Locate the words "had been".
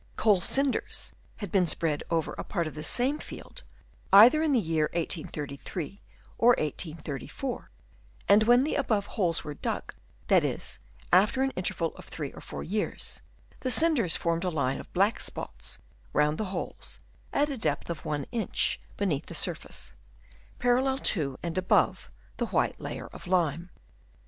1.35-1.67